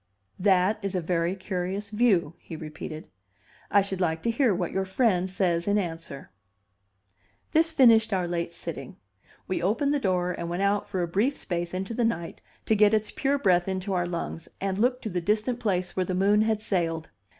"That 0.39 0.79
is 0.81 0.95
a 0.95 0.99
very 0.99 1.35
curious 1.35 1.91
view," 1.91 2.33
he 2.39 2.55
repeated. 2.55 3.07
"I 3.69 3.83
should 3.83 4.01
like 4.01 4.23
to 4.23 4.31
hear 4.31 4.51
what 4.51 4.71
your 4.71 4.83
friend 4.83 5.29
says 5.29 5.67
in 5.67 5.77
answer." 5.77 6.31
This 7.51 7.71
finished 7.71 8.11
our 8.11 8.27
late 8.27 8.51
sitting. 8.51 8.97
We 9.47 9.61
opened 9.61 9.93
the 9.93 9.99
door 9.99 10.31
and 10.31 10.49
went 10.49 10.63
out 10.63 10.89
for 10.89 11.03
a 11.03 11.07
brief 11.07 11.37
space 11.37 11.71
into 11.71 11.93
the 11.93 12.03
night 12.03 12.41
to 12.65 12.73
get 12.75 12.95
its 12.95 13.11
pure 13.11 13.37
breath 13.37 13.67
into 13.67 13.93
our 13.93 14.07
lungs, 14.07 14.49
and 14.59 14.79
look 14.79 15.03
to 15.03 15.09
the 15.11 15.21
distant 15.21 15.59
place 15.59 15.95
where 15.95 16.05
the 16.07 16.15
moon 16.15 16.41
had 16.41 16.63
sailed. 16.63 17.11